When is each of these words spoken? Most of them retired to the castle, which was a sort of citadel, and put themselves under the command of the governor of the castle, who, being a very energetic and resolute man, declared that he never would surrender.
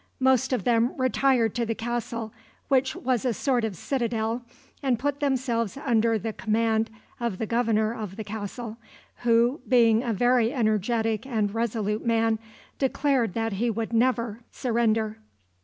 Most 0.19 0.51
of 0.51 0.63
them 0.63 0.93
retired 0.97 1.53
to 1.53 1.63
the 1.63 1.75
castle, 1.75 2.33
which 2.69 2.95
was 2.95 3.23
a 3.23 3.35
sort 3.35 3.63
of 3.63 3.75
citadel, 3.75 4.41
and 4.81 4.97
put 4.97 5.19
themselves 5.19 5.77
under 5.77 6.17
the 6.17 6.33
command 6.33 6.89
of 7.19 7.37
the 7.37 7.45
governor 7.45 7.93
of 7.93 8.15
the 8.15 8.23
castle, 8.23 8.77
who, 9.17 9.61
being 9.69 10.01
a 10.01 10.11
very 10.11 10.51
energetic 10.51 11.27
and 11.27 11.53
resolute 11.53 12.03
man, 12.03 12.39
declared 12.79 13.35
that 13.35 13.53
he 13.53 13.69
never 13.69 14.27
would 14.27 14.43
surrender. 14.49 15.19